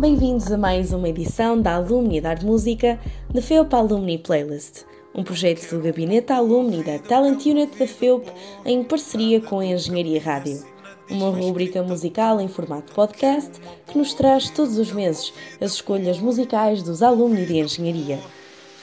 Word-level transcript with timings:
Bem-vindos 0.00 0.50
a 0.50 0.56
mais 0.56 0.92
uma 0.94 1.10
edição 1.10 1.60
da 1.60 1.74
Alumni 1.74 2.22
da 2.22 2.34
Música 2.36 2.98
da 3.28 3.42
FEUP 3.42 3.74
Alumni 3.74 4.16
Playlist, 4.16 4.84
um 5.14 5.22
projeto 5.22 5.68
do 5.68 5.82
Gabinete 5.82 6.32
Alumni 6.32 6.82
da 6.82 6.98
Talent 6.98 7.44
Unit 7.44 7.78
da 7.78 7.86
FEUP 7.86 8.26
em 8.64 8.82
parceria 8.82 9.42
com 9.42 9.58
a 9.58 9.66
Engenharia 9.66 10.18
Rádio. 10.18 10.64
Uma 11.10 11.28
rúbrica 11.28 11.82
musical 11.82 12.40
em 12.40 12.48
formato 12.48 12.94
podcast 12.94 13.50
que 13.88 13.98
nos 13.98 14.14
traz 14.14 14.48
todos 14.48 14.78
os 14.78 14.90
meses 14.90 15.34
as 15.60 15.72
escolhas 15.72 16.18
musicais 16.18 16.82
dos 16.82 17.02
alumni 17.02 17.44
de 17.44 17.58
Engenharia. 17.58 18.18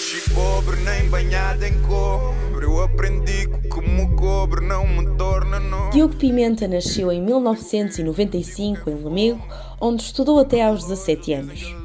nasci 0.01 0.19
pobre 0.31 0.77
nem 0.77 1.07
banhado 1.09 1.63
em 1.63 1.79
cobre. 1.83 2.65
Eu 2.65 2.81
aprendi 2.81 3.47
que 3.47 4.15
cobre 4.15 4.65
não 4.65 4.87
me 4.87 5.15
torna. 5.15 5.61
Diogo 5.91 6.15
Pimenta 6.15 6.67
nasceu 6.67 7.11
em 7.11 7.21
1995 7.21 8.89
em 8.89 8.95
Lamego, 8.95 9.45
onde 9.79 10.01
estudou 10.01 10.39
até 10.39 10.63
aos 10.63 10.85
17 10.85 11.33
anos. 11.33 11.75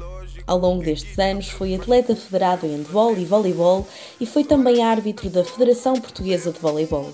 Ao 0.47 0.57
longo 0.57 0.83
destes 0.83 1.19
anos 1.19 1.49
foi 1.49 1.75
atleta 1.75 2.15
federado 2.15 2.65
em 2.65 2.77
handball 2.77 3.15
e 3.15 3.23
voleibol 3.23 3.87
e 4.19 4.25
foi 4.25 4.43
também 4.43 4.81
árbitro 4.81 5.29
da 5.29 5.43
Federação 5.43 5.93
Portuguesa 6.01 6.51
de 6.51 6.59
Voleibol. 6.59 7.11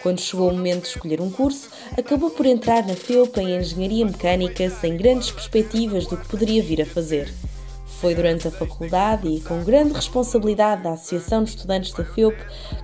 Quando 0.00 0.20
chegou 0.20 0.48
o 0.48 0.54
momento 0.54 0.82
de 0.82 0.88
escolher 0.90 1.20
um 1.20 1.30
curso, 1.30 1.68
acabou 1.98 2.30
por 2.30 2.46
entrar 2.46 2.86
na 2.86 2.94
FEUP 2.94 3.36
em 3.38 3.56
Engenharia 3.56 4.06
Mecânica 4.06 4.70
sem 4.70 4.96
grandes 4.96 5.32
perspectivas 5.32 6.06
do 6.06 6.16
que 6.16 6.28
poderia 6.28 6.62
vir 6.62 6.82
a 6.82 6.86
fazer. 6.86 7.28
Foi 8.00 8.14
durante 8.14 8.48
a 8.48 8.50
faculdade 8.50 9.28
e 9.28 9.42
com 9.42 9.62
grande 9.62 9.92
responsabilidade 9.92 10.82
da 10.82 10.92
Associação 10.92 11.44
de 11.44 11.50
Estudantes 11.50 11.92
da 11.92 12.02
FEUP 12.02 12.34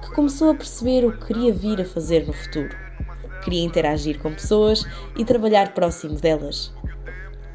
que 0.02 0.14
começou 0.14 0.50
a 0.50 0.54
perceber 0.54 1.06
o 1.06 1.12
que 1.12 1.28
queria 1.28 1.54
vir 1.54 1.80
a 1.80 1.86
fazer 1.86 2.26
no 2.26 2.34
futuro. 2.34 2.76
Queria 3.42 3.64
interagir 3.64 4.18
com 4.20 4.34
pessoas 4.34 4.84
e 5.16 5.24
trabalhar 5.24 5.72
próximo 5.72 6.16
delas. 6.16 6.70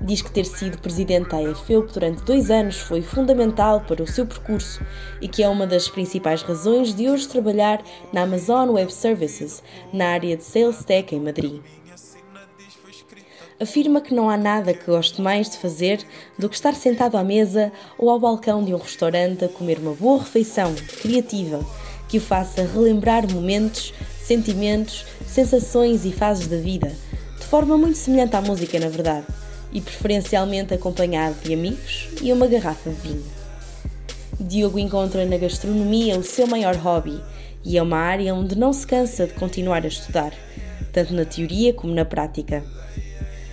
Diz 0.01 0.23
que 0.23 0.31
ter 0.31 0.45
sido 0.45 0.79
presidente 0.79 1.29
da 1.29 1.51
AFEUP 1.51 1.93
durante 1.93 2.23
dois 2.23 2.49
anos 2.49 2.79
foi 2.79 3.03
fundamental 3.03 3.81
para 3.81 4.01
o 4.01 4.07
seu 4.07 4.25
percurso 4.25 4.83
e 5.21 5.27
que 5.27 5.43
é 5.43 5.47
uma 5.47 5.67
das 5.67 5.87
principais 5.87 6.41
razões 6.41 6.95
de 6.95 7.11
hoje 7.11 7.27
trabalhar 7.27 7.83
na 8.11 8.23
Amazon 8.23 8.71
Web 8.71 8.91
Services, 8.91 9.61
na 9.93 10.07
área 10.13 10.35
de 10.35 10.43
Sales 10.43 10.83
Tech 10.83 11.13
em 11.13 11.19
Madrid. 11.19 11.61
Afirma 13.61 14.01
que 14.01 14.13
não 14.13 14.29
há 14.29 14.35
nada 14.35 14.73
que 14.73 14.85
goste 14.85 15.21
mais 15.21 15.49
de 15.49 15.57
fazer 15.57 15.99
do 16.37 16.49
que 16.49 16.55
estar 16.55 16.73
sentado 16.73 17.15
à 17.15 17.23
mesa 17.23 17.71
ou 17.97 18.09
ao 18.09 18.19
balcão 18.19 18.63
de 18.63 18.73
um 18.73 18.77
restaurante 18.77 19.45
a 19.45 19.49
comer 19.49 19.77
uma 19.77 19.93
boa 19.93 20.19
refeição 20.19 20.73
criativa 21.01 21.63
que 22.09 22.17
o 22.17 22.21
faça 22.21 22.63
relembrar 22.63 23.31
momentos, 23.31 23.93
sentimentos, 24.23 25.05
sensações 25.27 26.05
e 26.05 26.11
fases 26.11 26.47
da 26.47 26.57
vida, 26.57 26.91
de 27.39 27.45
forma 27.45 27.77
muito 27.77 27.97
semelhante 27.97 28.35
à 28.35 28.41
música, 28.41 28.79
na 28.79 28.89
verdade 28.89 29.27
e 29.71 29.79
preferencialmente 29.79 30.73
acompanhado 30.73 31.35
de 31.43 31.53
amigos 31.53 32.09
e 32.21 32.31
uma 32.31 32.47
garrafa 32.47 32.89
de 32.89 32.95
vinho. 32.95 33.23
Diogo 34.39 34.79
encontra 34.79 35.25
na 35.25 35.37
gastronomia 35.37 36.17
o 36.17 36.23
seu 36.23 36.47
maior 36.47 36.75
hobby 36.75 37.21
e 37.63 37.77
é 37.77 37.81
uma 37.81 37.97
área 37.97 38.33
onde 38.33 38.57
não 38.57 38.73
se 38.73 38.85
cansa 38.85 39.27
de 39.27 39.33
continuar 39.33 39.83
a 39.83 39.87
estudar, 39.87 40.33
tanto 40.91 41.13
na 41.13 41.25
teoria 41.25 41.73
como 41.73 41.93
na 41.93 42.03
prática. 42.03 42.63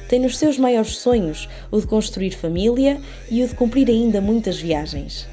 Tem 0.08 0.18
nos 0.18 0.38
seus 0.38 0.58
maiores 0.58 0.96
sonhos 0.96 1.48
o 1.70 1.80
de 1.80 1.86
construir 1.86 2.30
família 2.30 3.00
e 3.30 3.44
o 3.44 3.48
de 3.48 3.54
cumprir 3.54 3.88
ainda 3.88 4.20
muitas 4.20 4.58
viagens. 4.58 5.28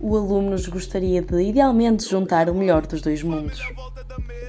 O 0.00 0.16
aluno 0.16 0.56
gostaria 0.68 1.22
de 1.22 1.42
idealmente 1.42 2.08
juntar 2.08 2.50
o 2.50 2.54
melhor 2.54 2.86
dos 2.86 3.00
dois 3.00 3.22
mundos. 3.22 3.60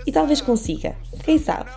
E 0.06 0.12
talvez 0.12 0.42
consiga, 0.42 0.96
quem 1.24 1.38
sabe? 1.38 1.70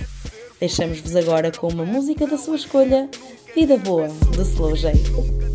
Deixamos-vos 0.59 1.15
agora 1.15 1.51
com 1.51 1.69
uma 1.69 1.85
música 1.85 2.27
da 2.27 2.37
sua 2.37 2.57
escolha, 2.57 3.09
Vida 3.55 3.77
Boa, 3.77 4.09
de 4.09 4.41
Slow 4.41 4.75
J. 4.75 5.48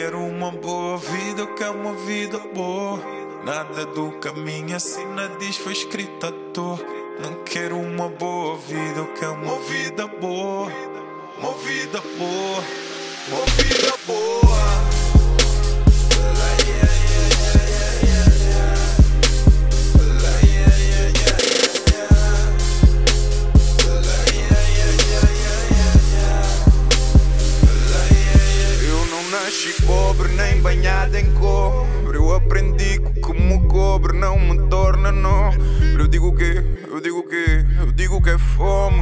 quero 0.00 0.20
uma 0.20 0.52
boa 0.52 0.96
vida, 0.96 1.40
eu 1.40 1.54
quero 1.56 1.72
uma 1.72 1.92
vida 1.92 2.38
boa. 2.54 3.00
Nada 3.44 3.84
do 3.84 4.12
caminho 4.20 4.76
assina 4.76 5.28
diz 5.40 5.56
foi 5.56 5.72
escrito 5.72 6.24
à 6.24 6.32
toa. 6.54 6.78
Não 7.20 7.42
quero 7.42 7.76
uma 7.76 8.08
boa 8.08 8.56
vida, 8.58 9.00
eu 9.00 9.12
quero 9.14 9.32
uma 9.32 9.58
vida 9.58 10.06
boa. 10.06 10.70
Uma 11.38 11.52
vida 11.54 12.00
boa, 12.16 12.64
uma 13.28 13.46
vida 13.56 13.94
boa. 14.06 14.57
Nasci 30.18 30.28
pobre 30.28 30.32
nem 30.34 30.60
banhado 30.60 31.16
em 31.16 31.32
cobre. 31.34 32.16
Eu 32.16 32.34
aprendi 32.34 32.98
que 32.98 33.20
como 33.20 33.68
cobre 33.68 34.16
não 34.16 34.38
me 34.38 34.68
torna 34.68 35.12
nobre. 35.12 35.60
Eu 35.98 36.08
digo 36.08 36.28
o 36.28 36.36
quê? 36.36 36.62
Eu 36.88 37.00
digo 37.00 37.18
o 37.18 37.22
quê? 37.22 37.64
Eu 37.78 37.92
digo 37.92 38.20
que 38.20 38.30
é 38.30 38.38
fome. 38.38 39.00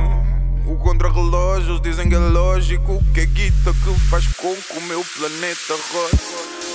O 0.67 0.77
contra-relógios 0.77 1.81
dizem 1.81 2.09
que 2.09 2.15
é 2.15 2.19
lógico 2.19 3.03
que 3.15 3.21
é 3.21 3.27
guita 3.27 3.73
que 3.73 4.01
faz 4.11 4.27
com 4.35 4.55
que 4.55 4.79
o 4.79 4.83
meu 4.83 5.05
planeta 5.17 5.75
rode. 5.93 6.19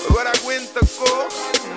Agora 0.09 0.31
aguenta 0.31 0.79
cor, 0.79 1.27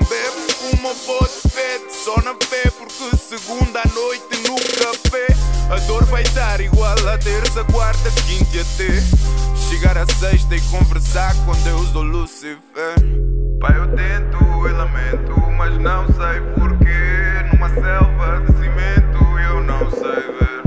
bebe 0.09 0.79
uma 0.79 0.95
boa 0.95 1.29
de 1.29 1.51
pet, 1.51 1.85
só 1.93 2.17
na 2.23 2.35
fé, 2.47 2.71
porque 2.71 3.17
segunda 3.17 3.81
à 3.81 3.89
noite 3.89 4.49
no 4.49 4.55
café 4.55 5.54
a 5.71 5.79
dor 5.87 6.05
vai 6.05 6.23
dar 6.35 6.61
igual 6.61 6.97
a 7.09 7.19
terça, 7.19 7.65
quarta, 7.65 8.11
quinta 8.27 8.57
e 8.57 8.61
até 8.61 9.01
chegar 9.69 9.97
a 9.97 10.07
sexta 10.07 10.55
e 10.55 10.61
conversar 10.63 11.35
com 11.45 11.53
Deus 11.63 11.91
do 11.91 12.03
Lucifer. 12.03 12.95
Pai, 13.61 13.77
eu 13.79 13.89
tento 13.89 14.69
e 14.69 14.73
lamento, 14.73 15.41
mas 15.57 15.79
não 15.79 16.07
sei 16.07 16.41
porquê. 16.55 17.53
Numa 17.53 17.69
selva 17.69 18.41
de 18.47 18.53
cimento 18.59 19.39
eu 19.39 19.63
não 19.63 19.91
sei 19.91 20.33
ver 20.39 20.64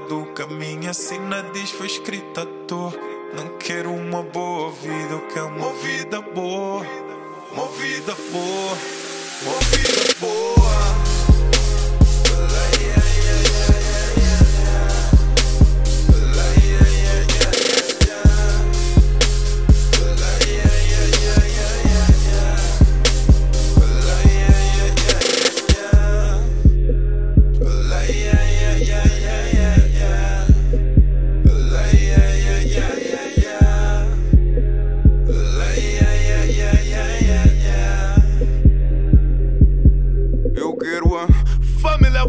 Do 0.00 0.26
caminho 0.32 0.90
assina 0.90 1.42
diz 1.52 1.70
foi 1.70 1.86
escrito 1.86 2.40
à. 2.40 2.92
Não 3.34 3.58
quero 3.58 3.92
uma 3.92 4.22
boa 4.22 4.70
vida, 4.72 5.12
eu 5.12 5.28
quero 5.28 5.46
uma 5.46 5.72
vida 5.74 6.20
boa. 6.20 6.82
Uma 7.52 7.68
vida 7.68 8.14
boa, 8.32 8.78
uma 9.42 9.58
vida 9.60 10.14
boa. 10.18 10.81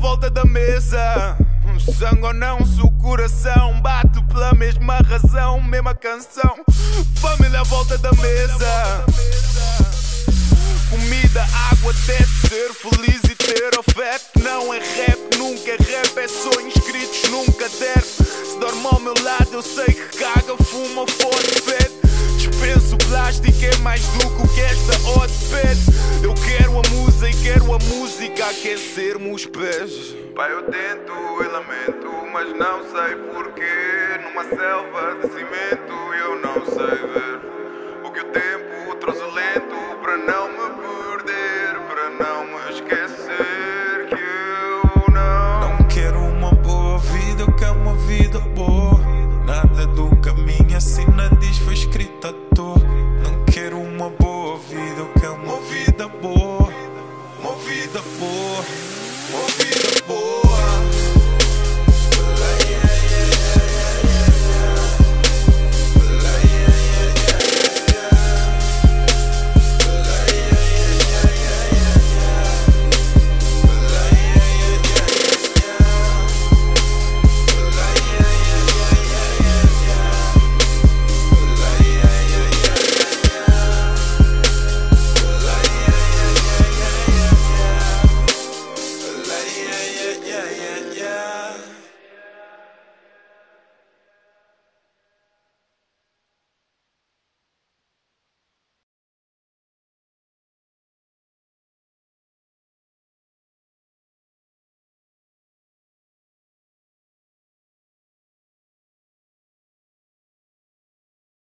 Volta 0.03 0.29
da 0.29 0.43
mesa. 0.43 1.37
Um 1.65 1.79
sangue 1.79 2.25
ou 2.25 2.33
não, 2.33 2.65
se 2.65 2.81
o 2.81 2.91
coração 2.91 3.79
bate 3.79 4.21
pela 4.23 4.53
mesma 4.53 4.97
razão, 4.97 5.63
mesma 5.63 5.95
canção. 5.95 6.57
Família 7.21 7.61
à 7.61 7.63
volta 7.63 7.97
da 7.97 8.11
mesa. 8.11 9.05
comida, 10.89 11.47
água, 11.71 11.91
até 11.91 12.17
ser 12.17 12.73
feliz 12.73 13.21
e 13.23 13.33
ter 13.33 13.71
afeto. 13.79 14.43
Não 14.43 14.73
é 14.73 14.79
rap, 14.79 15.37
nunca 15.37 15.71
é 15.71 15.77
rap, 15.77 16.17
é 16.17 16.27
sonhos 16.27 16.75
escritos 16.75 17.29
num 17.31 17.45
caderno. 17.53 18.03
Se 18.03 18.59
dorme 18.59 18.85
ao 18.91 18.99
meu 18.99 19.13
lado, 19.23 19.53
eu 19.53 19.61
sei 19.61 19.85
que 19.85 20.17
caga, 20.17 20.57
fuma, 20.65 21.05
fode, 21.07 21.61
fede. 21.61 21.93
Dispenso 22.35 22.97
plástico, 23.07 23.57
é 23.63 23.77
mais 23.77 24.01
do 24.01 24.47
que 24.49 24.59
esta 24.59 24.99
ode 25.17 25.33
pede. 25.49 25.92
Quero 27.41 27.73
a 27.73 27.79
música 27.79 28.45
aquecer-me 28.47 29.31
os 29.31 29.45
pés. 29.45 30.15
Pai, 30.35 30.51
eu 30.51 30.63
tento 30.63 31.13
e 31.41 31.47
lamento, 31.47 32.09
mas 32.31 32.53
não 32.53 32.83
sei 32.83 33.15
porquê. 33.31 33.63
Numa 34.23 34.43
selva 34.43 35.15
de 35.21 35.27
cimento, 35.33 35.93
eu 36.19 36.39
não 36.39 36.65
sei 36.65 37.07
ver. 37.07 37.42